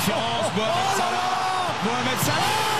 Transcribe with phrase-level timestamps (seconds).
[0.00, 0.48] différence.
[0.56, 1.76] Mohamed Salah.
[1.84, 2.70] Mohamed Salah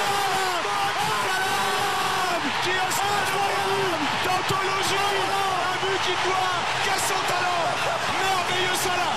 [2.63, 7.67] Qui a incroyable D'anthologie Un but qui doit Quel son talent
[8.21, 9.17] Merveilleux Salah!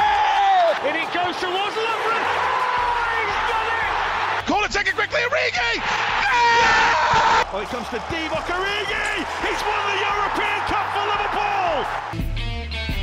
[0.88, 2.24] And it goes towards Lovren.
[2.24, 4.46] Oh, he's done it!
[4.46, 6.03] Corner taken quickly, Origi!
[7.56, 7.60] Oh!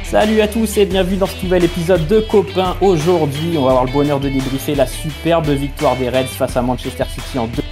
[0.04, 2.76] Salut à tous et bienvenue dans ce nouvel épisode de Copain.
[2.82, 6.62] Aujourd'hui, on va avoir le bonheur de débriefer la superbe victoire des Reds face à
[6.62, 7.64] Manchester City en deux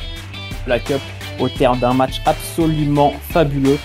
[0.67, 1.01] la Cup
[1.39, 3.77] au terme d'un match absolument fabuleux.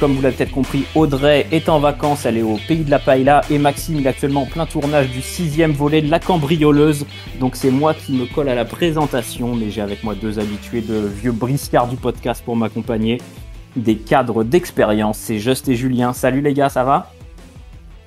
[0.00, 3.00] Comme vous l'avez peut-être compris, Audrey est en vacances, elle est au pays de la
[3.00, 7.04] paella et Maxime il est actuellement en plein tournage du sixième volet de la cambrioleuse.
[7.40, 10.82] Donc c'est moi qui me colle à la présentation, mais j'ai avec moi deux habitués
[10.82, 13.20] de vieux briscards du podcast pour m'accompagner,
[13.74, 16.12] des cadres d'expérience, c'est Just et Julien.
[16.12, 17.10] Salut les gars, ça va?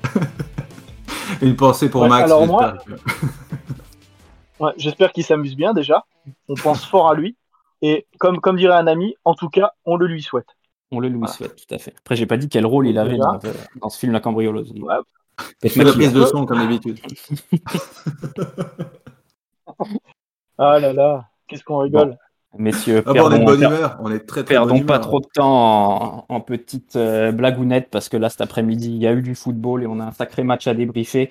[1.41, 2.23] Une pensée pour Ouais, Max.
[2.23, 2.75] alors moi-
[4.61, 6.05] Ouais, J'espère qu'il s'amuse bien déjà.
[6.47, 7.35] On pense fort à lui.
[7.81, 10.45] Et comme, comme dirait un ami, en tout cas, on le lui souhaite.
[10.91, 11.33] On le lui Voilà.
[11.33, 11.93] souhaite, tout à fait.
[11.97, 13.39] Après, j'ai pas dit quel rôle il avait dans,
[13.81, 14.71] dans ce film La cambrioleuse.
[14.73, 14.95] Ouais.
[15.69, 16.99] Fais la prise de son comme d'habitude.
[20.57, 22.17] Ah là là, qu'est-ce qu'on rigole.
[22.57, 23.97] Messieurs, Ah bon, on est de perdons, bonne per- humeur.
[24.01, 25.07] On est très très perdons bonne pas humeur.
[25.07, 29.07] trop de temps en, en petites euh, blagounettes parce que là, cet après-midi, il y
[29.07, 31.29] a eu du football et on a un sacré match à débriefer.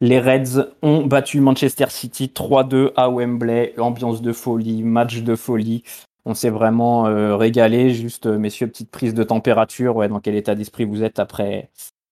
[0.00, 3.74] Les Reds ont battu Manchester City 3-2 à Wembley.
[3.78, 5.84] Ambiance de folie, match de folie.
[6.24, 7.90] On s'est vraiment euh, régalé.
[7.90, 9.96] Juste, euh, messieurs, petite prise de température.
[9.96, 11.70] Ouais, dans quel état d'esprit vous êtes après,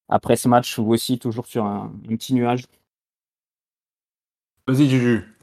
[0.09, 2.65] après ce match Vous aussi, toujours sur un, un petit nuage?
[4.67, 5.37] Vas-y, Juju.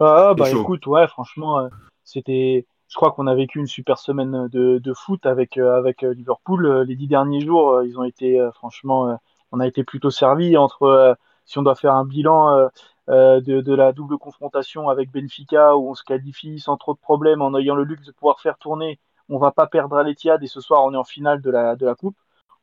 [0.00, 1.68] Ah C'est bah écoute, ouais, franchement, euh,
[2.04, 2.66] c'était.
[2.88, 6.84] Je crois qu'on a vécu une super semaine de, de foot avec, avec Liverpool.
[6.88, 9.18] Les dix derniers jours, ils ont été franchement,
[9.52, 12.70] on a été plutôt servis entre, si on doit faire un bilan
[13.08, 16.98] euh, de, de la double confrontation avec Benfica où on se qualifie sans trop de
[16.98, 18.98] problèmes en ayant le luxe de pouvoir faire tourner.
[19.28, 21.76] On va pas perdre à l'Etihad et ce soir on est en finale de la,
[21.76, 22.16] de la coupe.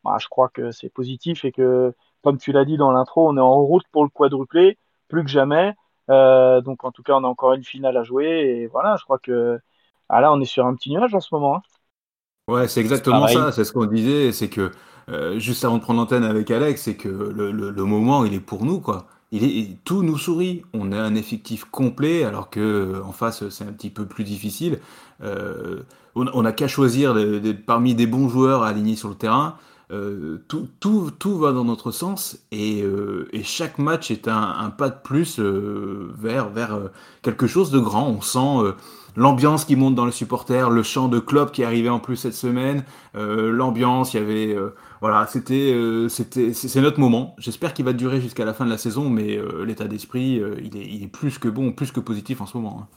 [0.03, 3.38] Bah, je crois que c'est positif et que, comme tu l'as dit dans l'intro, on
[3.38, 5.73] est en route pour le quadruplé, plus que jamais.
[6.11, 8.25] Euh, donc en tout cas, on a encore une finale à jouer
[8.61, 9.59] et voilà, je crois que
[10.09, 11.55] ah là, on est sur un petit nuage en ce moment.
[11.57, 11.61] hein.
[12.47, 13.51] Ouais, c'est exactement ça.
[13.51, 14.31] C'est ce qu'on disait.
[14.31, 14.72] C'est que
[15.09, 18.34] euh, juste avant de prendre l'antenne avec Alex, c'est que le, le- le moment, il
[18.34, 19.07] est pour nous, quoi.
[19.84, 20.63] Tout nous sourit.
[20.73, 24.79] On a un effectif complet, alors que en face, c'est un petit peu plus difficile.
[25.23, 25.81] Euh,
[26.16, 27.16] on n'a qu'à choisir
[27.66, 29.57] parmi des bons joueurs à aligner sur le terrain.
[29.91, 34.56] Euh, tout, tout, tout va dans notre sens et, euh, et chaque match est un,
[34.57, 36.79] un pas de plus vers, vers
[37.22, 38.09] quelque chose de grand.
[38.09, 38.73] On sent
[39.16, 42.34] l'ambiance qui monte dans les supporters, le chant de Klopp qui arrivé en plus cette
[42.34, 42.84] semaine,
[43.16, 47.36] euh, l'ambiance, il y avait, euh, voilà, c'était, euh, c'était, c'est notre moment.
[47.38, 50.86] J'espère qu'il va durer jusqu'à la fin de la saison, mais l'état d'esprit, il, est,
[50.86, 52.81] il est plus que bon, plus que positif en ce moment.
[52.81, 52.88] hein.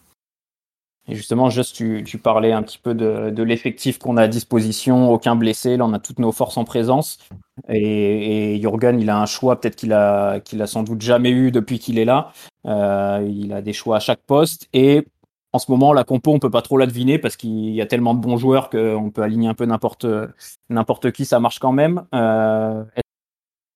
[1.10, 5.36] Et justement, juste tu, parlais un petit peu de, l'effectif qu'on a à disposition, aucun
[5.36, 7.18] blessé, là on a toutes nos forces en présence.
[7.70, 11.30] Et, et Jürgen, il a un choix peut-être qu'il a, qu'il a sans doute jamais
[11.30, 12.32] eu depuis qu'il est là.
[12.66, 14.68] Il a des choix à chaque poste.
[14.74, 15.06] Et
[15.58, 17.86] en ce moment, la compo, on peut pas trop la deviner parce qu'il y a
[17.86, 20.06] tellement de bons joueurs qu'on peut aligner un peu n'importe
[20.70, 22.06] n'importe qui, ça marche quand même.
[22.14, 22.84] Euh,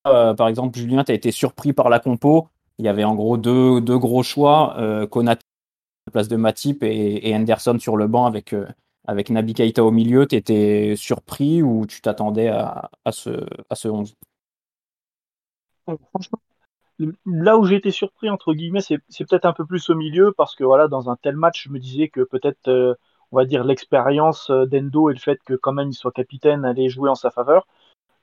[0.06, 2.48] euh, par exemple, Julien, tu as été surpris par la compo?
[2.78, 4.76] Il y avait en gros deux, deux gros choix.
[4.78, 8.68] Euh, Konaté à la place de Matip et, et Henderson sur le banc avec, euh,
[9.08, 13.74] avec Naby Keita au milieu, tu étais surpris ou tu t'attendais à, à, ce, à
[13.74, 14.14] ce 11
[15.88, 16.38] Donc, franchement,
[17.26, 20.54] là où j'ai été surpris, entre guillemets, c'est peut-être un peu plus au milieu parce
[20.54, 22.94] que voilà, dans un tel match, je me disais que peut-être, euh,
[23.30, 26.64] on va dire, l'expérience euh, d'Endo et le fait que quand même il soit capitaine
[26.64, 27.66] allait jouer en sa faveur.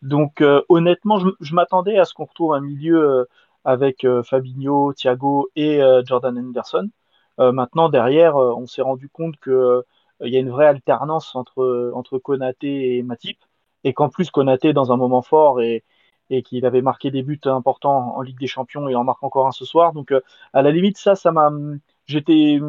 [0.02, 3.28] Donc euh, honnêtement, je, m'attendais à ce qu'on retrouve un milieu
[3.66, 6.90] avec Fabinho, Thiago et Jordan Henderson.
[7.38, 9.84] Maintenant, derrière, on s'est rendu compte que
[10.22, 13.40] il y a une vraie alternance entre, entre Konaté et Matip,
[13.84, 15.84] et qu'en plus Konaté dans un moment fort et,
[16.30, 19.48] et qu'il avait marqué des buts importants en Ligue des Champions, il en marque encore
[19.48, 19.94] un ce soir.
[19.94, 20.22] Donc euh,
[20.54, 21.52] à la limite, ça, ça m'a,
[22.08, 22.60] j'étais,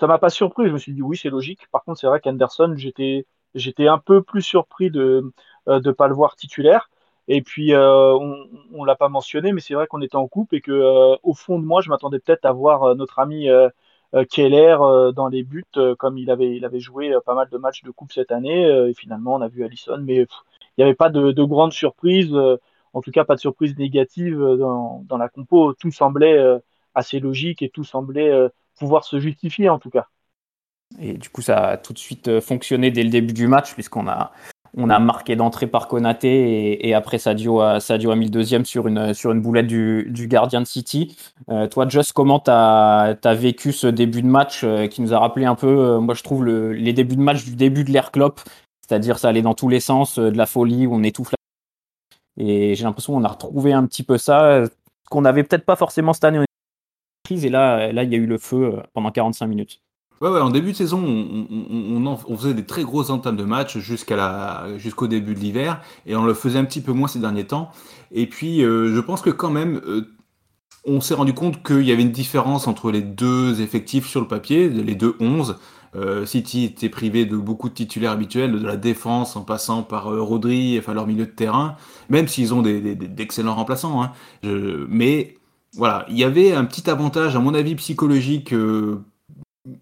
[0.00, 0.66] ça m'a pas surpris.
[0.68, 1.66] Je me suis dit oui, c'est logique.
[1.72, 5.32] Par contre, c'est vrai qu'Henderson, j'étais, j'étais un peu plus surpris de
[5.68, 6.90] euh, de pas le voir titulaire.
[7.28, 10.52] Et puis euh, on, on l'a pas mentionné, mais c'est vrai qu'on était en coupe
[10.54, 13.50] et que euh, au fond de moi, je m'attendais peut-être à voir euh, notre ami
[13.50, 13.68] euh,
[14.14, 17.34] euh, Keller euh, dans les buts, euh, comme il avait, il avait joué euh, pas
[17.34, 18.64] mal de matchs de coupe cette année.
[18.66, 20.26] euh, et finalement, on a vu Allison, mais
[20.78, 22.32] il n'y avait pas de, de grandes surprises.
[22.32, 22.56] euh,
[22.94, 25.74] en tout cas, pas de surprise négative euh, dans, la compo.
[25.74, 26.58] Tout semblait euh,
[26.94, 28.32] assez logique et tout semblait
[28.78, 30.06] pouvoir se justifier en tout cas.
[31.00, 34.08] Et du coup, ça a tout de suite fonctionné dès le début du match, puisqu'on
[34.08, 34.32] a,
[34.76, 38.64] on a marqué d'entrée par Konaté et, après Sadio a, Sadio a mis le deuxième
[38.64, 41.16] sur une, sur une boulette du, gardien de City.
[41.70, 45.56] Toi, Just, comment tu as, vécu ce début de match qui nous a rappelé un
[45.56, 48.40] peu, moi je trouve, les débuts de match du début de l'ère Klopp,
[48.88, 52.44] c'est-à-dire ça allait dans tous les sens, de la folie, où on étouffe la...
[52.44, 54.64] Et j'ai l'impression qu'on a retrouvé un petit peu ça,
[55.10, 56.44] qu'on n'avait peut-être pas forcément cette année
[57.30, 59.80] et là, là, il y a eu le feu pendant 45 minutes.
[60.20, 64.16] Ouais, ouais, en début de saison, on, faisait des très grosses entames de match jusqu'à
[64.16, 67.46] la, jusqu'au début de l'hiver, et on le faisait un petit peu moins ces derniers
[67.46, 67.70] temps.
[68.10, 70.10] Et puis, euh, je pense que quand même, euh,
[70.84, 74.26] on s'est rendu compte qu'il y avait une différence entre les deux effectifs sur le
[74.26, 75.56] papier, les deux 11.
[75.96, 80.04] Euh, City était privé de beaucoup de titulaires habituels, de la défense en passant par
[80.04, 81.76] Rodri, enfin leur milieu de terrain,
[82.08, 84.02] même s'ils ont d'excellents remplaçants.
[84.02, 84.12] Hein.
[84.88, 85.36] mais
[85.74, 88.54] voilà, il y avait un petit avantage, à mon avis, psychologique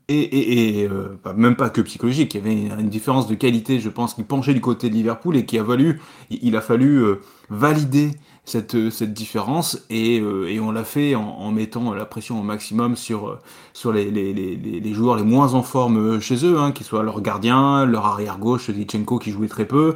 [0.08, 4.14] et, euh, même pas que psychologique, il y avait une différence de qualité, je pense,
[4.14, 6.00] qui penchait du côté de Liverpool et qui a valu,
[6.31, 7.20] il a fallu euh,
[7.50, 8.12] valider
[8.46, 12.96] cette, euh, cette différence et, et on l'a fait en, mettant la pression au maximum
[12.96, 13.38] sur,
[13.75, 17.02] sur les, les, les, les joueurs les moins en forme chez eux, hein, qu'ils soient
[17.02, 19.94] leur gardien, leur arrière gauche, Zichenko qui jouait très peu,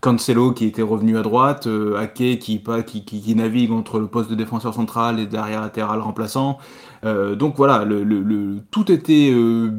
[0.00, 1.68] Cancelo qui était revenu à droite,
[1.98, 5.60] Ake qui, pas, qui, qui, qui, navigue entre le poste de défenseur central et d'arrière
[5.60, 6.58] latéral remplaçant.
[7.04, 9.30] Euh, donc voilà, le, tout était.
[9.32, 9.70] Euh,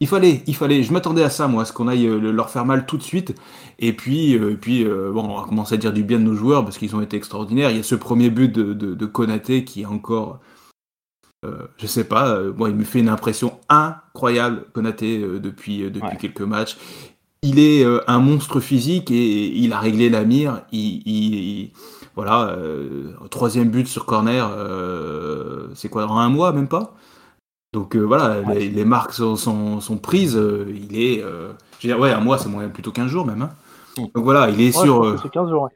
[0.00, 0.82] il fallait, il fallait.
[0.82, 3.02] Je m'attendais à ça, moi, à ce qu'on aille euh, leur faire mal tout de
[3.02, 3.34] suite.
[3.78, 6.78] Et puis, puis bon, on va commencer à dire du bien de nos joueurs parce
[6.78, 7.70] qu'ils ont été extraordinaires.
[7.70, 10.40] Il y a ce premier but de, de, Konaté qui est encore.
[11.42, 16.76] je sais pas, moi il me fait une impression incroyable, Konaté, depuis, depuis quelques matchs.
[17.42, 20.62] Il est un monstre physique et il a réglé la mire.
[20.70, 21.72] il,
[22.14, 26.94] voilà, euh, troisième but sur corner, euh, c'est quoi, dans un mois, même pas?
[27.72, 30.38] Donc euh, voilà, les, marques sont, sont, prises,
[30.68, 31.20] il est...
[31.20, 33.40] je veux dire, ouais, un mois, c'est plutôt 15 jours même.
[33.40, 33.50] Hein.
[33.96, 34.02] Mm.
[34.14, 35.18] Donc voilà, il est sur...
[35.22, 35.70] C'est 15 jours, ouais.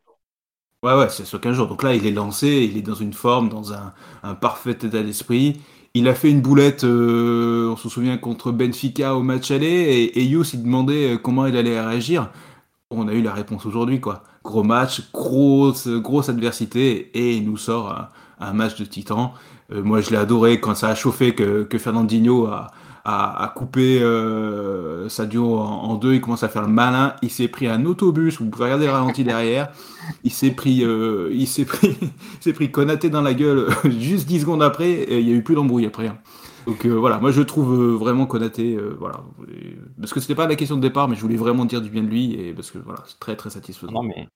[0.82, 1.66] Ouais, c'est sur 15 jours.
[1.68, 5.02] Donc là, il est lancé, il est dans une forme, dans un, un parfait état
[5.02, 5.60] d'esprit.
[5.94, 10.24] Il a fait une boulette, on se souvient, contre Benfica au match aller, et, et
[10.24, 12.30] Yous, il demandait comment il allait réagir.
[12.90, 17.58] On a eu la réponse aujourd'hui, quoi gros match, grosse, grosse adversité, et il nous
[17.58, 18.08] sort
[18.40, 19.34] un, match de titan.
[19.72, 25.08] Euh, moi, je l'ai adoré quand ça a chauffé que, que Fernandinho a, coupé euh,
[25.08, 26.14] Sadio en, deux.
[26.14, 27.14] Il commence à faire le malin.
[27.22, 28.40] Il s'est pris un autobus.
[28.40, 29.68] Vous pouvez regarder le ralenti derrière.
[30.24, 31.30] Il s'est pris, euh,
[31.66, 31.96] pris,
[32.52, 34.90] pris dans la gueule juste 10 secondes après.
[34.90, 36.08] Et il n'y a eu plus d'embrouille après.
[36.08, 36.18] Hein.
[36.66, 39.20] Donc euh, voilà, moi je trouve euh, vraiment Konaté, euh, voilà,
[40.00, 42.02] parce que c'était pas la question de départ, mais je voulais vraiment dire du bien
[42.02, 43.92] de lui et parce que voilà, c'est très très satisfaisant.
[43.92, 44.26] Non mais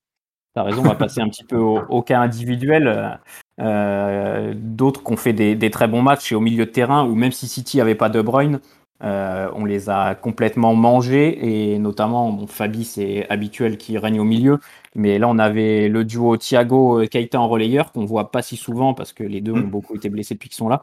[0.54, 3.18] t'as raison, on va passer un petit peu au, cas individuel.
[3.58, 7.32] D'autres qui ont fait des, très bons matchs et au milieu de terrain, où même
[7.32, 8.60] si City avait pas De Bruyne,
[9.00, 14.60] on les a complètement mangés et notamment bon, Fabi c'est habituel qui règne au milieu,
[14.94, 18.94] mais là on avait le duo Thiago Keita en relayeur qu'on voit pas si souvent
[18.94, 19.70] parce que les deux ont mm.
[19.70, 20.80] beaucoup été blessés depuis qu'ils sont là.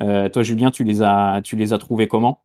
[0.00, 2.42] Euh, toi, Julien, tu les as, tu les as trouvés comment?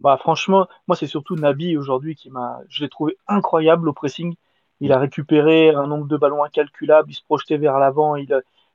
[0.00, 4.34] Bah, franchement, moi, c'est surtout Nabi aujourd'hui qui m'a, je l'ai trouvé incroyable au pressing.
[4.80, 8.16] Il a récupéré un nombre de ballons incalculable, il se projetait vers l'avant.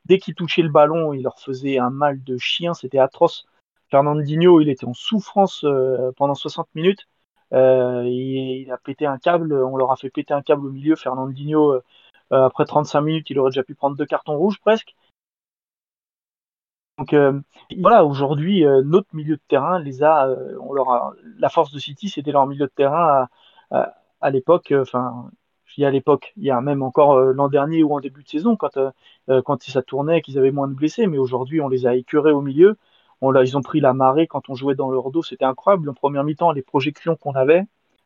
[0.06, 3.46] Dès qu'il touchait le ballon, il leur faisait un mal de chien, c'était atroce.
[3.90, 7.08] Fernandinho, il était en souffrance euh, pendant 60 minutes.
[7.54, 10.96] Euh, il, a pété un câble, on leur a fait péter un câble au milieu.
[10.96, 11.82] Fernandinho,
[12.32, 14.96] après 35 minutes, il aurait déjà pu prendre deux cartons rouges presque.
[16.98, 17.40] Donc euh,
[17.80, 21.72] voilà, aujourd'hui, euh, notre milieu de terrain les a, euh, on leur a, la force
[21.72, 23.28] de City, c'était leur milieu de terrain
[24.22, 25.30] à, l'époque, enfin,
[25.66, 28.30] je dis à l'époque, il y a même encore l'an dernier ou en début de
[28.30, 28.80] saison, quand,
[29.28, 32.42] quand ça tournait, qu'ils avaient moins de blessés, mais aujourd'hui, on les a écœurés au
[32.42, 32.78] milieu.
[33.22, 35.90] On ils ont pris la marée quand on jouait dans leur dos, c'était incroyable.
[35.90, 37.64] En première mi-temps, les projections qu'on avait,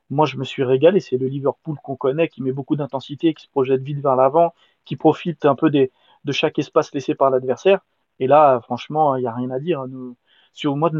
[0.09, 0.99] moi je me suis régalé.
[0.99, 4.53] C'est le Liverpool qu'on connaît, qui met beaucoup d'intensité, qui se projette vite vers l'avant,
[4.85, 5.91] qui profite un peu des,
[6.25, 7.81] de chaque espace laissé par l'adversaire.
[8.21, 9.87] Et là, franchement, il n'y a rien à dire.
[9.87, 10.15] Nous,
[10.53, 10.91] sur moi,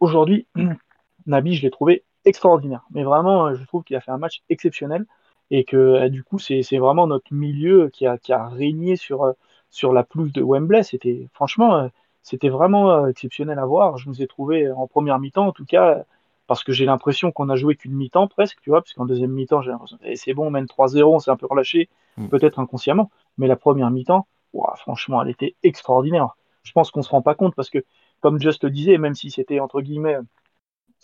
[0.00, 0.48] aujourd'hui,
[1.26, 2.82] Nabi, je l'ai trouvé extraordinaire.
[2.90, 5.06] Mais vraiment, je trouve qu'il a fait un match exceptionnel
[5.52, 9.22] et que euh, du coup, c'est vraiment notre milieu qui a, qui a régné sur,
[9.22, 9.32] euh,
[9.70, 10.82] sur la pelouse de Wembley.
[10.82, 11.88] C'était franchement, euh,
[12.22, 13.96] c'était vraiment exceptionnel à voir.
[13.96, 16.02] Je nous ai trouvé en première mi-temps, en tout cas,
[16.48, 19.30] parce que j'ai l'impression qu'on a joué qu'une mi-temps presque, tu vois, parce qu'en deuxième
[19.30, 22.28] mi-temps, j'ai l'impression que c'est bon, on mène 3-0, on s'est un peu relâché, mm.
[22.30, 24.26] peut-être inconsciemment, mais la première mi-temps,
[24.76, 27.84] franchement, elle était extraordinaire je pense qu'on se rend pas compte parce que,
[28.20, 30.16] comme Just le disait, même si c'était entre guillemets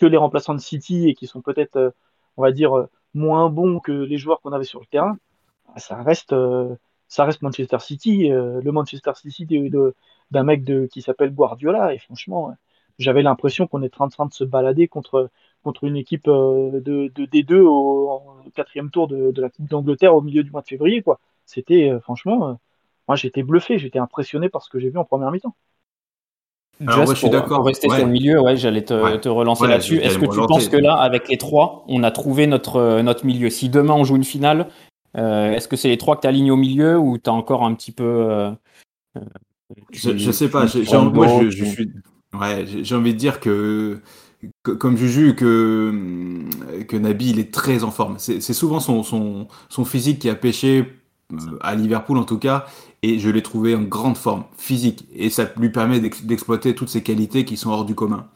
[0.01, 1.91] que les remplaçants de City et qui sont peut-être, euh,
[2.37, 5.19] on va dire, euh, moins bons que les joueurs qu'on avait sur le terrain,
[5.77, 6.75] ça reste, euh,
[7.09, 9.47] ça reste Manchester City, le Manchester City
[10.31, 11.95] d'un mec de, qui s'appelle Guardiola.
[11.95, 12.55] Et franchement,
[12.99, 15.31] j'avais l'impression qu'on était en train de se balader contre
[15.63, 18.23] contre une équipe de, de D2 au,
[18.55, 21.05] quatrième tour de, de la Coupe d'Angleterre au milieu du mois de février.
[21.47, 22.59] C'était franchement,
[23.09, 25.55] moi j'étais bluffé, j'étais impressionné par ce que j'ai vu en première mi-temps.
[26.87, 27.59] Alors, je suis d'accord.
[27.59, 29.99] Pour rester sur le milieu, ouais, j'allais te, te, relancer là-dessus.
[29.99, 33.51] Est-ce que tu penses que là, avec les trois, on a trouvé notre, notre milieu?
[33.51, 34.67] Si demain on joue une finale,
[35.17, 37.65] euh, est-ce que c'est les trois que tu alignes au milieu ou tu as encore
[37.65, 38.05] un petit peu.
[38.05, 38.51] Euh,
[39.91, 40.67] je, je, sais pas.
[40.67, 41.93] J'ai, moi, je, je, suis.
[42.33, 44.01] Ouais, j'ai envie de dire que,
[44.63, 45.93] que comme Juju, que,
[46.89, 48.17] que Nabi, il est très en forme.
[48.19, 50.87] C'est, souvent son, son, son physique qui a pêché,
[51.33, 52.67] euh, à Liverpool en tout cas,
[53.03, 55.07] et je l'ai trouvé en grande forme physique.
[55.15, 58.29] Et ça lui permet d'exploiter toutes ses qualités qui sont hors du commun.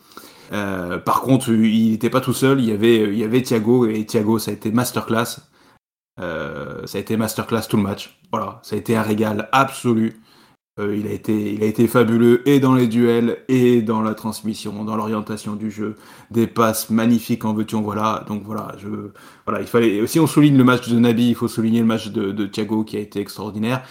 [0.53, 3.87] Euh, par contre, il n'était pas tout seul, il y avait, il y avait Thiago,
[3.87, 5.41] et Thiago, ça a été masterclass.
[6.21, 8.19] Euh, ça a été masterclass tout le match.
[8.31, 10.21] Voilà, ça a été un régal absolu.
[10.81, 14.15] Euh, il, a été, il a été fabuleux et dans les duels et dans la
[14.15, 15.95] transmission, dans l'orientation du jeu.
[16.33, 18.25] Des passes magnifiques en veux-tu, voilà.
[18.29, 18.75] Donc voilà,
[19.47, 20.07] voilà, il fallait.
[20.07, 22.97] Si on souligne le match de Nabi, il faut souligner le match de Thiago qui
[22.97, 23.85] a été extraordinaire.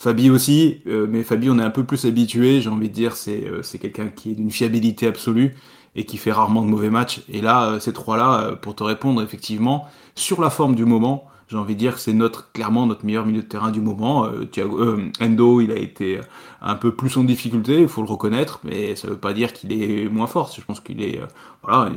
[0.00, 3.16] Fabi aussi, euh, mais Fabi on est un peu plus habitué, j'ai envie de dire,
[3.16, 5.54] c'est euh, c'est quelqu'un qui est d'une fiabilité absolue
[5.94, 7.20] et qui fait rarement de mauvais matchs.
[7.28, 11.74] Et là, ces trois-là, pour te répondre effectivement, sur la forme du moment, j'ai envie
[11.74, 14.24] de dire que c'est notre clairement notre meilleur milieu de terrain du moment.
[14.24, 16.20] Euh, Thiago, euh, Endo, il a été
[16.62, 19.72] un peu plus en difficulté, il faut le reconnaître, mais ça veut pas dire qu'il
[19.72, 20.52] est moins fort.
[20.56, 21.26] Je pense qu'il est euh,
[21.64, 21.90] voilà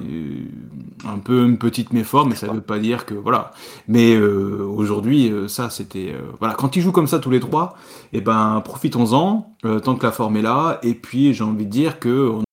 [1.07, 3.51] un peu une petite méforme, mais ça veut pas dire que voilà.
[3.87, 7.77] Mais aujourd'hui, ça c'était voilà quand ils jouent comme ça tous les trois,
[8.11, 10.79] eh ben profitons-en tant que la forme est là.
[10.83, 12.43] Et puis j'ai envie de dire que on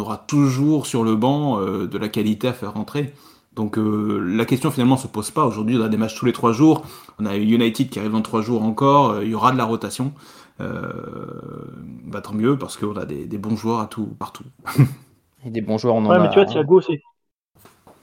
[0.00, 3.12] aura toujours sur le banc de la qualité à faire rentrer.
[3.54, 5.44] Donc euh, la question finalement se pose pas.
[5.44, 6.84] Aujourd'hui, on a des matchs tous les trois jours.
[7.18, 9.10] On a United qui arrive dans trois jours encore.
[9.10, 10.12] Euh, il y aura de la rotation.
[10.60, 10.92] Euh,
[12.04, 14.44] bah, tant mieux parce qu'on a des, bons joueurs à tout partout.
[15.44, 17.02] Et des bons joueurs, on en ouais, mais tu vois, Thiago, c'est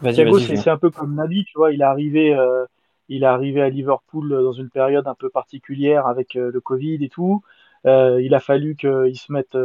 [0.04, 1.72] Thiago, c'est un peu comme Nabi, tu vois.
[1.72, 2.66] Il est arrivé, euh,
[3.08, 7.10] il est arrivé à Liverpool dans une période un peu particulière avec le Covid et
[7.10, 7.42] tout.
[7.86, 9.58] il a fallu qu'il se mette,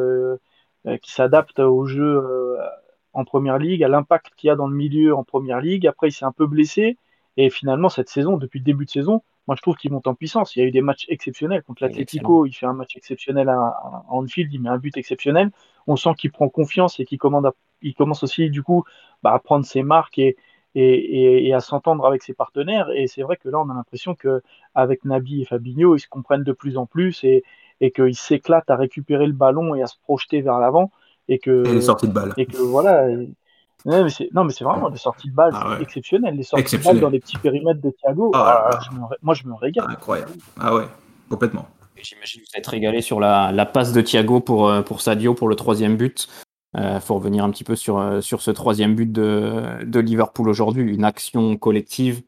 [0.84, 2.58] qu'il s'adapte au jeu
[3.14, 5.86] en première ligue, à l'impact qu'il y a dans le milieu en première ligue.
[5.86, 6.98] Après, il s'est un peu blessé.
[7.36, 10.14] Et finalement, cette saison, depuis le début de saison, moi, je trouve qu'il monte en
[10.14, 10.56] puissance.
[10.56, 11.62] Il y a eu des matchs exceptionnels.
[11.62, 15.50] Contre l'Atletico, il fait un match exceptionnel à, Anfield, il met un but exceptionnel.
[15.86, 17.18] On sent qu'il prend confiance et qu'il
[17.82, 18.84] il commence aussi, du coup,
[19.22, 20.36] bah, à prendre ses marques et,
[20.74, 22.88] et, et, à s'entendre avec ses partenaires.
[22.94, 24.42] Et c'est vrai que là, on a l'impression que
[24.74, 27.44] avec Nabi et Fabinho, ils se comprennent de plus en plus et,
[27.80, 30.90] et qu'ils s'éclatent à récupérer le ballon et à se projeter vers l'avant
[31.28, 32.32] et que et les sorties de balles.
[32.36, 33.06] et que voilà
[33.86, 36.78] non mais c'est non mais c'est vraiment des sorties de balles ah exceptionnelles les sorties
[36.78, 38.30] de balles dans les petits périmètres de Thiago.
[38.34, 39.86] Ah, ah, moi je me régale.
[39.90, 40.32] Incroyable.
[40.58, 40.86] Ah ouais
[41.28, 41.66] complètement.
[42.02, 45.34] J'imagine que vous êtes régalé sur la, la, passe de Thiago pour euh, pour Sadio
[45.34, 46.28] pour le troisième but.
[46.76, 50.48] Euh, faut revenir un petit peu sur euh, sur ce troisième but de, de Liverpool
[50.48, 50.82] aujourd'hui.
[50.82, 52.22] Une action collective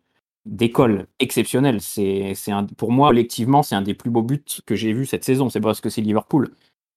[0.44, 1.80] d'école exceptionnelle.
[1.80, 5.24] C'est c'est pour moi collectivement c'est un des plus beaux buts que j'ai vu cette
[5.24, 5.50] saison.
[5.50, 6.50] C'est parce que c'est Liverpool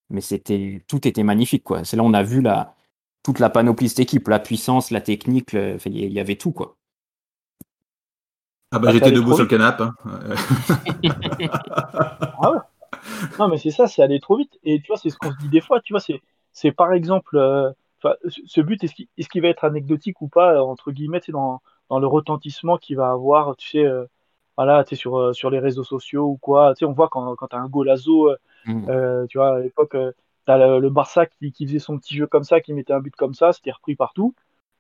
[0.10, 1.84] mais c'était tout était magnifique quoi.
[1.84, 2.76] C'est là où on a vu la
[3.24, 6.78] toute la panoplie de cette équipe, la puissance, la technique, il y avait tout quoi.
[8.72, 9.84] Ah bah, j'étais debout sur le canapé.
[9.84, 9.94] Hein.
[12.42, 12.60] ah ouais.
[13.40, 14.60] Non mais c'est ça, c'est aller trop vite.
[14.64, 15.82] Et tu vois, c'est ce qu'on se dit des fois.
[15.82, 17.72] Tu vois, c'est c'est par exemple, euh,
[18.46, 22.00] ce but est-ce qu'il est va être anecdotique ou pas entre guillemets, c'est dans dans
[22.00, 23.86] le retentissement qu'il va avoir, tu sais.
[23.86, 24.06] Euh,
[24.58, 26.74] voilà, tu sais, sur, euh, sur les réseaux sociaux ou quoi.
[26.76, 28.30] Tu sais, on voit quand, quand tu as un golazo,
[28.66, 28.90] Mm.
[28.90, 30.12] Euh, tu vois, à l'époque, euh,
[30.46, 33.16] tu as le, Barça qui, faisait son petit jeu comme ça, qui mettait un but
[33.16, 34.36] comme ça, c'était repris partout.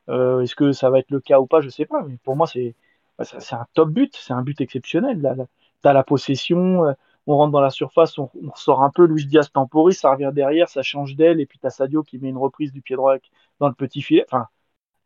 [0.09, 2.03] Euh, est-ce que ça va être le cas ou pas Je sais pas.
[2.03, 2.75] Mais pour moi, c'est
[3.17, 5.48] bah, un top but, c'est un but exceptionnel.
[5.81, 6.95] Tu as la possession,
[7.27, 10.67] on rentre dans la surface, on, ressort un peu, Luis Diaz temporise, ça revient derrière,
[10.69, 13.17] ça change d'aile, et puis tu Sadio qui met une reprise du pied droit
[13.59, 14.25] dans le petit filet.
[14.27, 14.48] Enfin,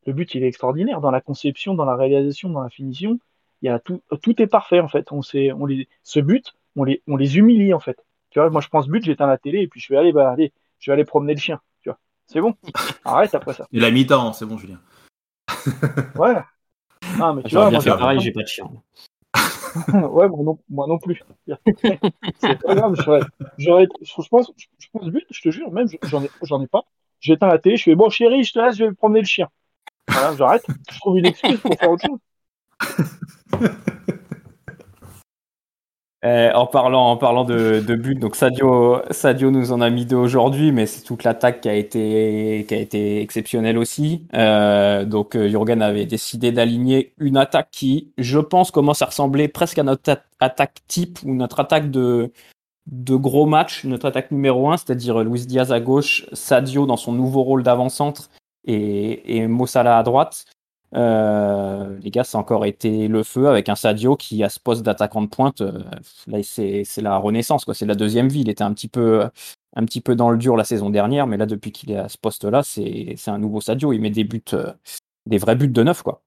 [0.06, 3.20] le but, il est extraordinaire dans la conception, dans la réalisation, dans la finition.
[3.62, 5.12] Il y a tout, tout est parfait en fait.
[5.12, 5.22] On
[5.66, 8.04] les, ce but, on les, on les humilie en fait.
[8.34, 10.32] Tu vois, moi je pense but, j'éteins la télé et puis je vais aller, bah,
[10.32, 11.62] allez, je vais aller promener le chien.
[11.84, 12.56] Tu vois, c'est bon.
[13.06, 13.68] Arrête après ça.
[13.72, 14.80] Il a mi-temps, c'est bon, Julien.
[16.16, 16.34] ouais.
[17.22, 18.66] Ah, mais tu vois, moi, faire pareil, j'ai pas de chien.
[19.94, 21.22] ouais, moi non, moi non plus.
[21.78, 22.96] c'est pas grave,
[23.60, 26.86] j'aurais, je pense, je pense but, je te jure, même, j'en ai, j'en ai pas.
[27.20, 29.48] J'éteins la télé, je fais bon, chérie, je te laisse, je vais promener le chien.
[30.08, 33.70] Voilà, j'arrête, je trouve une excuse pour faire autre chose.
[36.24, 40.06] Euh, en parlant, en parlant de, de but, donc Sadio, Sadio nous en a mis
[40.06, 44.26] deux aujourd'hui, mais c'est toute l'attaque qui a été, qui a été exceptionnelle aussi.
[44.34, 49.50] Euh, donc euh, Jurgen avait décidé d'aligner une attaque qui, je pense, commence à ressembler
[49.50, 52.32] presque à notre attaque type ou notre attaque de
[52.88, 57.12] deux gros matchs, notre attaque numéro un, c'est-à-dire Luis Diaz à gauche, Sadio dans son
[57.12, 58.30] nouveau rôle d'avant-centre
[58.64, 60.46] et, et Mossala à droite.
[60.96, 64.60] Euh, les gars, ça a encore été le feu avec un Sadio qui, à ce
[64.60, 65.80] poste d'attaquant de pointe, euh,
[66.28, 67.74] là, c'est la renaissance, quoi.
[67.74, 68.42] C'est la deuxième vie.
[68.42, 69.24] Il était un petit peu,
[69.76, 72.10] un petit peu dans le dur la saison dernière, mais là, depuis qu'il est à
[72.10, 73.94] ce poste-là, c'est un nouveau Sadio.
[73.94, 74.72] Il met des buts, euh,
[75.26, 76.22] des vrais buts de neuf, quoi.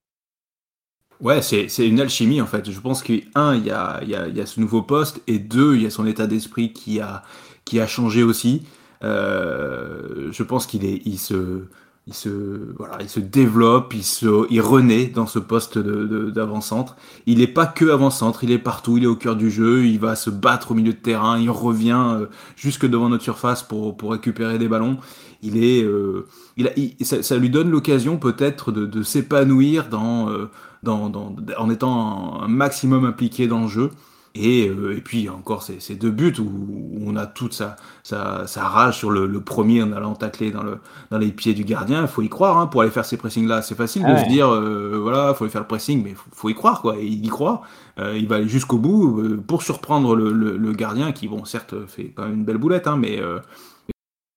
[1.23, 2.71] Ouais, c'est une alchimie en fait.
[2.71, 5.39] Je pense que un, il y a, y, a, y a, ce nouveau poste, et
[5.39, 7.23] deux, il y a son état d'esprit qui a,
[7.65, 8.67] qui a changé aussi.
[9.01, 11.69] je pense qu'il il se,
[12.09, 16.95] il se, voilà, il se développe, il, se, il renaît dans ce poste d'avant-centre.
[17.27, 19.99] il n'est pas que avant-centre, il est partout, il est au cœur du jeu, il
[19.99, 23.97] va se battre au milieu de terrain, il revient euh, jusque devant notre surface pour,
[23.97, 24.99] pour récupérer des ballons.
[25.43, 26.73] Il est, euh, il, a,
[27.05, 30.49] ça, ça, lui donne l'occasion peut-être de, de s'épanouir dans, euh,
[30.85, 33.91] dans, dans, en étant un maximum impliqué dans le jeu.
[34.39, 38.47] Et, euh, et, puis encore ces, ces deux buts où, on a toute sa, sa,
[38.47, 40.79] sa rage sur le, le, premier en allant tacler dans, le,
[41.11, 42.03] dans les pieds du gardien.
[42.03, 43.63] Il faut y croire hein, pour aller faire ces pressings-là.
[43.63, 46.49] C'est facile de se dire, euh, voilà, faut aller faire le pressing, mais faut, faut
[46.49, 46.97] y croire quoi.
[46.99, 47.63] Et il y croit.
[47.99, 51.75] Euh, il va aller jusqu'au bout pour surprendre le, le, le, gardien qui, bon, certes,
[51.87, 53.21] fait quand même une belle boulette, hein, mais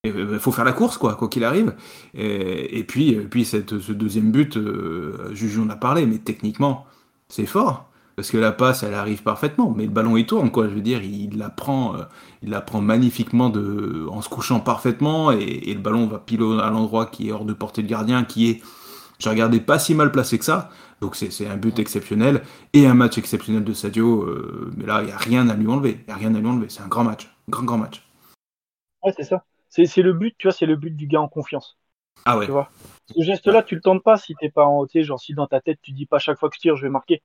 [0.06, 1.74] il faut faire la course, quoi, quoi qu'il arrive.
[2.14, 6.20] Et, et, puis, et puis cette, ce deuxième but, euh, Juju en a parlé, mais
[6.20, 6.86] techniquement,
[7.28, 7.89] c'est fort
[8.20, 10.68] parce que la passe, elle arrive parfaitement, mais le ballon il tourne, quoi.
[10.68, 12.04] Je veux dire, il la prend, euh,
[12.44, 16.70] il la prend magnifiquement de, en se couchant parfaitement, et, le ballon va pile à
[16.70, 18.62] l'endroit qui est hors de portée de gardien, qui est,
[19.20, 20.70] j'ai regardé, pas si mal placé que ça.
[21.00, 22.42] Donc c'est un but exceptionnel
[22.74, 24.24] et un match exceptionnel de Sadio.
[24.24, 26.04] Euh, mais là, il n'y a rien à lui enlever.
[26.06, 26.68] Il a rien à lui enlever.
[26.68, 28.06] C'est un grand match, grand grand match.
[29.02, 29.46] Ouais, c'est ça.
[29.70, 31.78] C'est le but, tu vois, c'est le but du gars en confiance.
[32.26, 32.48] Ah ouais.
[32.48, 32.70] Tu vois.
[33.16, 35.48] Ce geste-là, tu le tentes pas si t'es pas en, tu sais, genre si dans
[35.48, 37.22] ta tête tu dis pas chaque fois que je tire, je vais marquer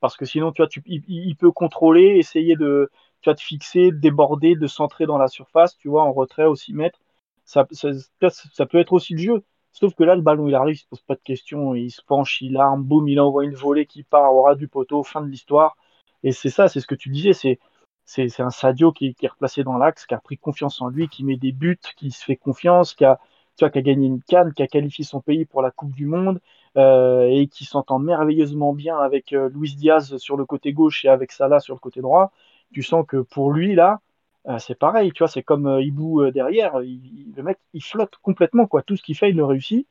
[0.00, 2.90] parce que sinon, tu vois, il, peut contrôler, essayer de,
[3.22, 6.72] tu de fixer, de déborder, de centrer dans la surface, tu vois, en retrait aussi
[6.72, 7.00] mettre.
[7.44, 9.44] Ça, ça, peut être aussi le jeu.
[9.72, 12.02] Sauf que là, le ballon, il arrive, il se pose pas de questions, il se
[12.02, 15.22] penche, il arme, boum, il envoie une volée qui part au ras du poteau, fin
[15.22, 15.76] de l'histoire.
[16.22, 19.78] Et c'est ça, c'est ce que tu disais, c'est un Sadio qui, est replacé dans
[19.78, 22.94] l'axe, qui a pris confiance en lui, qui met des buts, qui se fait confiance,
[22.94, 23.18] qui a,
[23.60, 26.40] gagné une canne, qui a qualifié son pays pour la Coupe du Monde,
[26.78, 31.32] et qui s'entend merveilleusement bien avec euh, Luis Diaz sur le côté gauche et avec
[31.32, 32.32] Salah sur le côté droit,
[32.72, 34.00] tu sens que pour lui, là,
[34.48, 38.82] euh, c'est pareil, tu vois, c'est comme Ibou derrière, le mec, il flotte complètement, quoi.
[38.82, 39.86] Tout ce qu'il fait, il le réussit.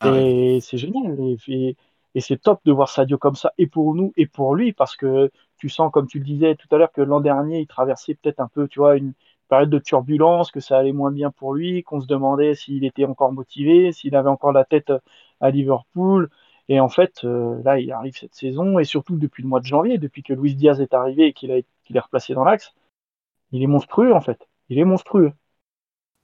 [0.00, 1.16] Ah et c'est génial.
[1.48, 1.76] Et,
[2.14, 4.96] et c'est top de voir Sadio comme ça, et pour nous, et pour lui, parce
[4.96, 8.14] que tu sens, comme tu le disais tout à l'heure, que l'an dernier, il traversait
[8.14, 9.12] peut-être un peu, tu vois, une
[9.48, 13.04] période de turbulence, que ça allait moins bien pour lui, qu'on se demandait s'il était
[13.04, 14.92] encore motivé, s'il avait encore la tête
[15.40, 16.30] à Liverpool.
[16.68, 19.66] Et en fait, euh, là, il arrive cette saison, et surtout depuis le mois de
[19.66, 22.74] janvier, depuis que Luis Diaz est arrivé et qu'il est replacé dans l'axe,
[23.52, 24.48] il est monstrueux, en fait.
[24.68, 25.32] Il est monstrueux.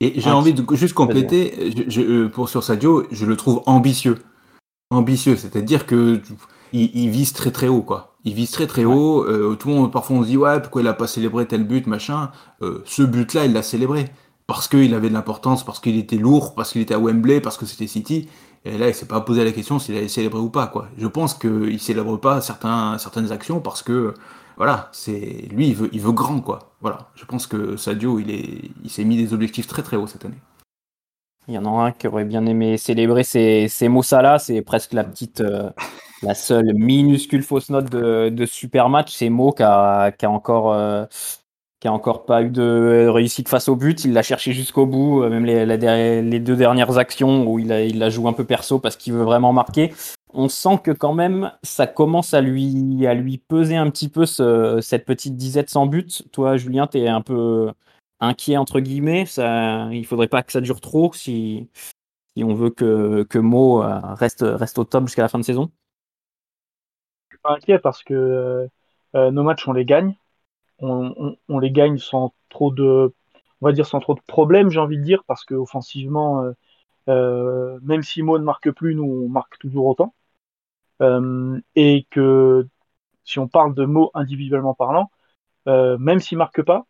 [0.00, 4.18] Et j'ai envie de juste compléter, je, pour sur Sadio, je le trouve ambitieux.
[4.90, 6.20] Ambitieux, c'est-à-dire que
[6.72, 8.16] il, vise très très haut, quoi.
[8.24, 9.24] Il vise très très haut.
[9.24, 11.64] Euh, tout le monde, parfois, on se dit, ouais, pourquoi il a pas célébré tel
[11.64, 12.30] but, machin.
[12.62, 14.06] Euh, ce but-là, il l'a célébré.
[14.46, 17.56] Parce qu'il avait de l'importance, parce qu'il était lourd, parce qu'il était à Wembley, parce
[17.56, 18.28] que c'était City.
[18.64, 20.88] Et là, il s'est pas posé la question s'il allait célébrer ou pas, quoi.
[20.98, 24.14] Je pense qu'il célèbre pas certains, certaines actions parce que,
[24.56, 26.70] voilà, c'est, lui, il veut, il veut grand, quoi.
[26.80, 27.10] Voilà.
[27.14, 30.24] Je pense que Sadio, il est, il s'est mis des objectifs très très hauts cette
[30.24, 30.38] année.
[31.48, 34.92] Il y en a un qui aurait bien aimé célébrer, c'est, c'est Mossala, c'est presque
[34.94, 35.70] la petite, euh,
[36.22, 39.14] la seule minuscule fausse note de, de super match.
[39.14, 41.04] C'est Mo qui a, qui a encore, euh,
[41.86, 44.04] qui a encore pas eu de réussite face au but.
[44.04, 48.00] Il l'a cherché jusqu'au bout, euh, même les, deux dernières actions où il a, il
[48.00, 49.94] la joue un peu perso parce qu'il veut vraiment marquer.
[50.34, 55.04] On sent que quand même ça commence à lui, peser un petit peu ce, cette
[55.04, 56.24] petite disette sans but.
[56.32, 57.70] Toi, Julien, tu es un peu
[58.18, 59.24] inquiet entre guillemets.
[59.24, 61.68] Ça, il faudrait pas que ça dure trop si,
[62.36, 65.70] on veut que, Mo euh, reste, reste au top jusqu'à la fin de saison.
[67.28, 68.68] Je suis pas inquiet parce que
[69.14, 70.16] euh, nos matchs on les gagne
[70.80, 73.14] on, on, les gagne sans trop de,
[73.60, 76.52] on va dire sans trop de problèmes, j'ai envie de dire, parce que offensivement, euh,
[77.08, 80.14] euh, même si Mo ne marque plus, nous on marque toujours autant,
[81.02, 82.66] euh, et que
[83.24, 85.10] si on parle de Mo individuellement parlant,
[85.66, 86.86] même s'il marque pas,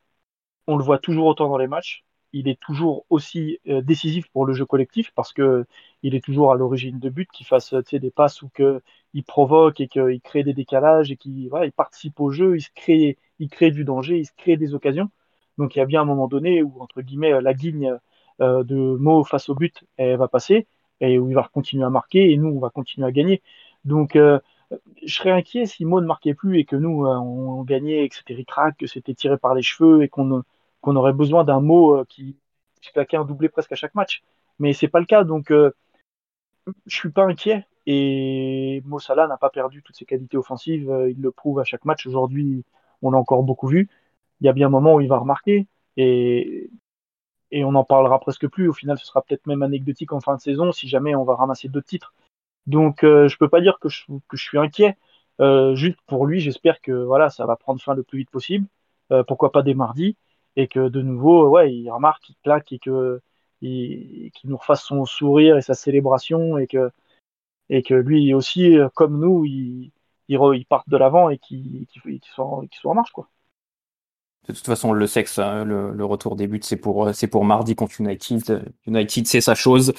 [0.67, 2.05] on le voit toujours autant dans les matchs.
[2.33, 5.67] Il est toujours aussi décisif pour le jeu collectif parce que
[6.03, 9.89] il est toujours à l'origine de buts, qu'il fasse des passes ou qu'il provoque et
[9.89, 13.49] qu'il crée des décalages et qu'il voilà, il participe au jeu, il se crée il
[13.49, 15.11] crée du danger, il se crée des occasions.
[15.59, 17.99] Donc il y a bien un moment donné où, entre guillemets, la guigne
[18.41, 20.67] euh, de Mo face au but, elle va passer,
[21.01, 23.43] et où il va continuer à marquer, et nous, on va continuer à gagner.
[23.85, 24.39] Donc euh,
[25.05, 28.09] je serais inquiet si Mo ne marquait plus et que nous, euh, on, gagnait, et
[28.09, 30.45] que c'était ricrac, que c'était tiré par les cheveux, et qu'on
[30.85, 32.37] aurait besoin d'un mot qui,
[32.83, 34.23] qui claquait un doublé presque à chaque match.
[34.59, 37.67] Mais c'est pas le cas, donc je suis pas inquiet.
[37.87, 40.91] Et Mossala n'a pas perdu toutes ses qualités offensives.
[40.91, 42.07] Euh, il le prouve à chaque match.
[42.07, 42.65] Aujourd'hui,
[43.03, 43.89] on l'a encore beaucoup vu.
[44.41, 45.67] Il y a bien un moment où il va remarquer.
[45.97, 46.71] Et,
[47.51, 48.69] et on n'en parlera presque plus.
[48.69, 51.37] Au final, ce sera peut-être même anecdotique en fin de saison si jamais on va
[51.37, 52.15] ramasser deux titres.
[52.67, 54.97] Donc, euh, je peux pas dire que je, que je suis inquiet.
[55.41, 58.67] Euh, juste pour lui, j'espère que voilà, ça va prendre fin le plus vite possible.
[59.13, 60.17] Euh, pourquoi pas dès mardi
[60.57, 63.21] et que de nouveau, ouais, il remarque, il claque et que
[63.61, 66.91] qu'il nous refasse son sourire et sa célébration et que
[67.71, 69.93] et que lui aussi, euh, comme nous, il,
[70.29, 71.87] il, parte de l'avant et qu'il
[72.35, 73.13] soit, soit en marche.
[73.13, 73.29] Quoi.
[74.49, 77.45] De toute façon, le sexe, hein, le, le retour des buts, c'est pour, c'est pour
[77.45, 78.73] mardi contre United.
[78.87, 79.93] United, c'est sa chose.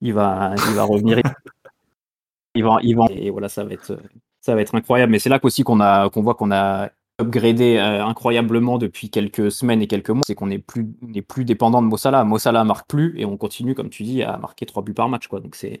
[0.00, 1.20] Il va, il va revenir.
[2.54, 3.98] il va, il va, et voilà, ça va être,
[4.40, 5.10] ça va être incroyable.
[5.10, 9.50] Mais c'est là qu'aussi qu'on a, qu'on voit qu'on a upgradé euh, incroyablement depuis quelques
[9.50, 12.24] semaines et quelques mois, c'est qu'on n'est plus, n'est plus dépendant de Mossala.
[12.24, 15.28] Mossala marque plus et on continue, comme tu dis, à marquer trois buts par match,
[15.28, 15.40] quoi.
[15.40, 15.80] Donc c'est,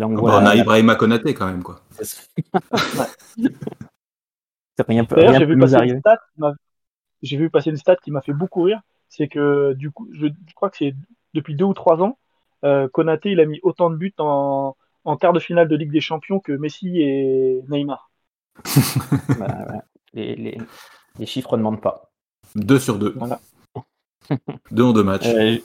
[0.00, 1.80] on, ah bah, a Ibrahima Konaté quand même, quoi.
[4.88, 6.18] rien, D'ailleurs, j'ai vu, passer une stat,
[7.22, 8.80] j'ai vu passer une stat qui m'a fait beaucoup rire.
[9.08, 10.94] C'est que, du coup, je, crois que c'est
[11.34, 12.18] depuis deux ou trois ans,
[12.64, 14.74] euh, Konaté, il a mis autant de buts en,
[15.04, 18.10] en quart de finale de Ligue des Champions que Messi et Neymar.
[19.38, 19.82] Bah,
[20.14, 20.58] les, les,
[21.18, 22.10] les, chiffres ne mentent pas.
[22.54, 23.14] Deux sur deux.
[23.16, 23.40] Voilà.
[24.70, 25.26] deux en deux matchs.
[25.26, 25.58] Euh,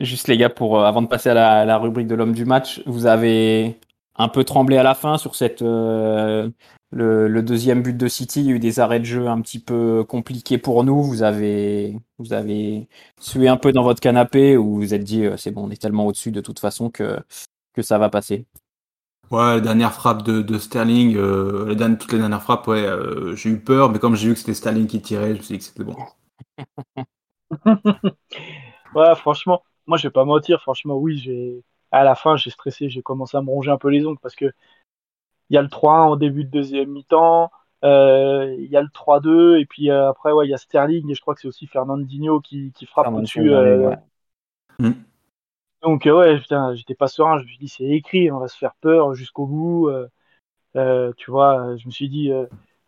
[0.00, 2.82] Juste les gars, pour euh, avant de passer à la, rubrique de l'homme du match,
[2.84, 3.80] vous avez
[4.16, 6.50] un peu tremblé à la fin sur cette euh,
[6.90, 8.40] le, deuxième but de City.
[8.40, 11.02] Il y a eu des arrêts de jeu un petit peu compliqués pour nous.
[11.02, 12.88] Vous avez vous avez
[13.20, 15.80] sué un peu dans votre canapé ou vous, êtes dit euh, c'est bon, on est
[15.80, 17.18] tellement au-dessus de toute façon que
[17.72, 18.46] que ça va passer?
[19.30, 21.14] Ouais, la dernière frappe de, Sterling,
[21.98, 22.86] toutes les dernières frappes, ouais,
[23.34, 25.54] j'ai eu peur, mais comme j'ai vu que c'était Sterling qui tirait, je me suis
[25.54, 25.96] dit que c'était bon.
[28.94, 32.88] ouais, franchement, moi, je vais pas mentir, franchement, oui, j'ai à la fin, j'ai stressé,
[32.88, 34.52] j'ai commencé à me ronger un peu les ongles parce que
[35.48, 37.50] il y a le 3-1 au début de deuxième mi-temps,
[37.84, 41.08] euh, il y a le 3-2 et puis euh, après, ouais, il y a Sterling
[41.10, 43.52] et je crois que c'est aussi Fernandinho qui, qui frappe au-dessus.
[43.52, 43.94] Euh,
[44.80, 44.92] mm.
[45.82, 46.40] Donc ouais,
[46.74, 49.46] j'étais pas serein, je me suis dit c'est écrit, on va se faire peur jusqu'au
[49.46, 49.90] bout.
[50.74, 52.32] tu vois, je me suis dit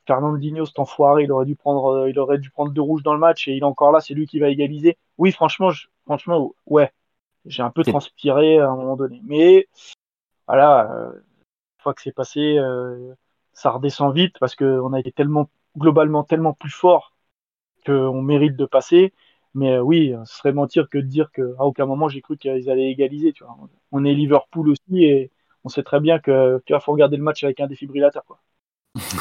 [0.07, 3.21] Fernandinho, cet enfoiré, il aurait dû prendre, il aurait dû prendre deux rouges dans le
[3.21, 4.99] match et il est encore là, c'est lui qui va égaliser.
[5.19, 5.71] Oui, franchement,
[6.07, 6.93] franchement, ouais,
[7.45, 9.21] j'ai un peu transpiré à un moment donné.
[9.25, 9.69] Mais
[10.47, 13.15] voilà, euh, une fois que c'est passé, euh,
[13.53, 17.15] ça redescend vite parce qu'on a été tellement globalement tellement plus fort
[17.87, 19.13] qu'on mérite de passer.
[19.55, 22.71] Mais euh, oui, ce serait mentir que de dire qu'à aucun moment j'ai cru qu'ils
[22.71, 23.33] allaient égaliser.
[23.33, 23.57] Tu vois.
[23.93, 25.31] On est Liverpool aussi et
[25.65, 28.25] on sait très bien que tu faut regarder le match avec un défibrillateur.
[28.25, 28.41] Quoi.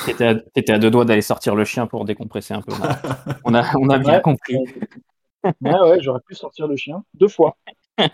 [0.06, 2.74] T'étais à, à, deux doigts d'aller sortir le chien pour décompresser un peu.
[3.44, 4.58] On a, on a bien compris.
[5.44, 7.58] Ouais, j'aurais pu sortir le chien deux fois.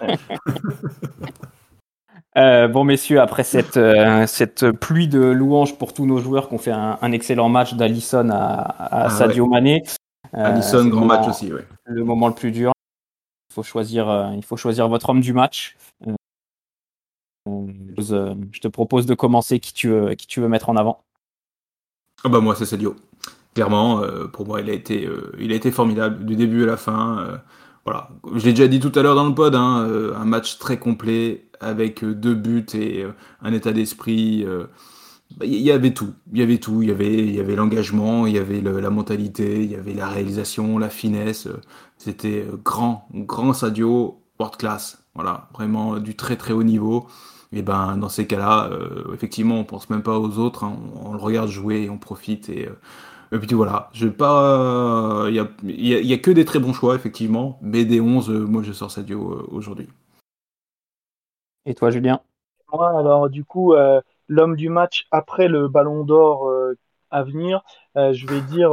[2.36, 6.56] Euh, bon, messieurs, après cette, euh, cette pluie de louanges pour tous nos joueurs qui
[6.56, 9.84] ont fait un, excellent match d'Alisson à, à ah Sadio Mané.
[10.34, 11.62] Euh, Alisson, grand match aussi, oui.
[11.86, 12.72] Le moment le plus dur.
[13.52, 15.78] Il faut choisir, il faut choisir votre homme du match.
[17.46, 21.04] je te propose de commencer qui tu veux, qui tu veux mettre en avant?
[22.24, 22.96] Ah bah moi, c'est Sadio.
[23.54, 26.66] Clairement, euh, pour moi, il a été, euh, il a été formidable du début à
[26.66, 27.20] la fin.
[27.20, 27.38] Euh,
[27.86, 30.80] voilà, je l'ai déjà dit tout à l'heure dans le pod, hein, un match très
[30.80, 33.06] complet avec deux buts et
[33.42, 34.46] un état d'esprit.
[35.38, 37.56] Bah, il y avait tout, il y avait tout, il y avait, il y avait
[37.56, 41.50] l'engagement, il y avait la mentalité, il y avait la réalisation, la finesse.
[41.98, 45.04] C'était grand, grand Sadio, world class.
[45.14, 47.08] Voilà, vraiment du très très haut niveau.
[47.52, 48.70] Et ben dans ces cas-là,
[49.14, 50.78] effectivement, on pense même pas aux autres, hein.
[51.04, 52.70] on, le regarde jouer et on profite et
[53.34, 55.28] et puis voilà, je pas.
[55.30, 58.72] Il n'y a, que des très bons choix, effectivement, mais des 11, euh, moi je
[58.72, 59.90] sors Sadio euh, aujourd'hui.
[61.66, 62.22] Et toi, Julien?
[62.72, 66.52] Moi, alors, du coup, euh, l'homme du match après le ballon d'or
[67.10, 67.64] à venir,
[67.96, 68.70] je vais dire.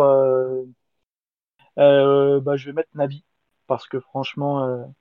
[1.77, 3.25] bah, je vais mettre Nabi,
[3.67, 4.93] parce que franchement,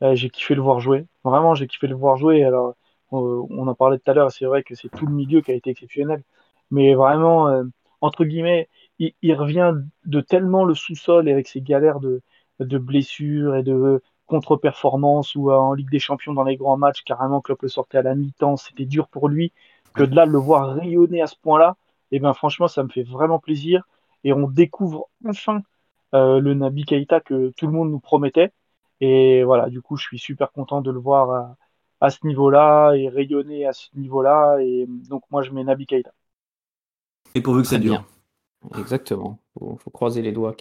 [0.00, 1.06] j'ai kiffé le voir jouer.
[1.22, 2.44] Vraiment, j'ai kiffé le voir jouer.
[2.44, 2.76] Alors,
[3.10, 5.54] on en parlait tout à l'heure, c'est vrai que c'est tout le milieu qui a
[5.54, 6.22] été exceptionnel.
[6.70, 7.62] Mais vraiment,
[8.02, 8.68] entre guillemets,
[9.22, 12.22] il, revient de tellement le sous-sol avec ses galères de,
[12.60, 17.40] de blessures et de contre-performances ou en Ligue des Champions dans les grands matchs, carrément
[17.40, 19.52] Klopp le sortait à la mi-temps, c'était dur pour lui,
[19.94, 21.76] que de là le voir rayonner à ce point-là,
[22.10, 23.84] et eh ben franchement ça me fait vraiment plaisir
[24.24, 25.62] et on découvre enfin
[26.14, 28.52] euh, le Nabi Keita que tout le monde nous promettait
[29.00, 31.56] et voilà du coup je suis super content de le voir à,
[32.02, 36.12] à ce niveau-là et rayonner à ce niveau-là et donc moi je mets Nabi Keita.
[37.34, 38.04] Et pourvu que ça dure.
[38.78, 39.38] Exactement.
[39.60, 40.54] Il faut, croiser les doigts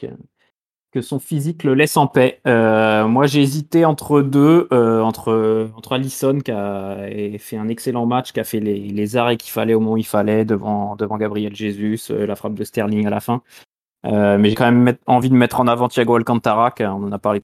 [0.92, 2.42] que son physique le laisse en paix.
[2.48, 7.08] Euh, moi, j'ai hésité entre deux, euh, entre, entre Allison qui a
[7.40, 9.98] fait un excellent match, qui a fait les, les arrêts qu'il fallait au moment où
[9.98, 13.42] il fallait devant, devant Gabriel Jesus, euh, la frappe de Sterling à la fin.
[14.04, 17.20] mais j'ai quand même envie de mettre en avant Thiago Alcantara, qui, on en a
[17.20, 17.42] parlé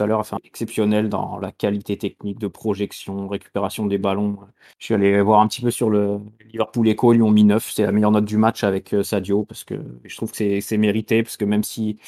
[0.00, 4.38] à l'heure, exceptionnel dans la qualité technique de projection, récupération des ballons.
[4.78, 6.18] Je suis allé voir un petit peu sur le
[6.50, 7.70] Liverpool Echo, ont mis 9.
[7.70, 10.78] C'est la meilleure note du match avec euh, Sadio, parce que je trouve que c'est
[10.78, 11.98] mérité, parce que même si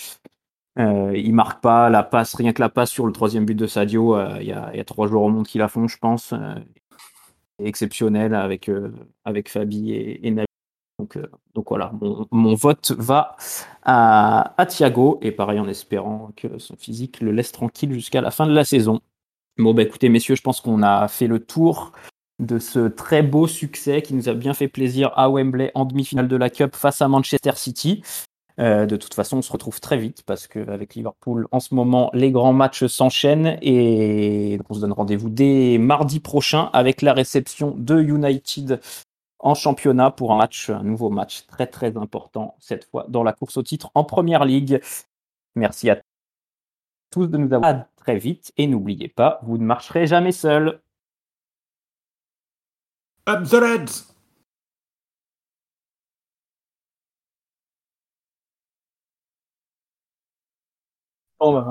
[0.79, 3.67] euh, il marque pas la passe, rien que la passe sur le troisième but de
[3.67, 6.33] Sadio, euh, il y, a, trois joueurs au monde qui la font, je pense.
[6.33, 6.55] Euh,
[7.59, 8.71] exceptionnel avec,
[9.25, 10.31] avec Fabi et, et
[10.99, 11.27] Nabi.
[11.55, 11.93] Donc, voilà,
[12.31, 13.37] mon, vote va
[13.83, 18.31] à, à, Thiago, et pareil en espérant que son physique le laisse tranquille jusqu'à la
[18.31, 19.01] fin de la saison.
[19.59, 21.93] Bon, bah écoutez, messieurs, je pense qu'on a fait le tour
[22.39, 26.29] de ce très beau succès qui nous a bien fait plaisir à Wembley en demi-finale
[26.29, 28.03] de la Cup face à Manchester City.
[28.59, 32.11] Euh, de toute façon, on se retrouve très vite parce qu'avec Liverpool, en ce moment,
[32.13, 37.75] les grands matchs s'enchaînent et on se donne rendez-vous dès mardi prochain avec la réception
[37.77, 38.81] de United
[39.43, 43.33] en championnat pour un match, un nouveau match très très important cette fois dans la
[43.33, 44.81] course au titre en Première Ligue.
[45.57, 46.01] Merci à
[47.11, 50.81] tous de nous avoir très vite et n'oubliez pas, vous ne marcherez jamais seul.
[53.29, 54.13] Up the Reds!
[61.45, 61.61] Oh, bah,